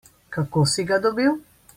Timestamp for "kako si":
0.35-0.83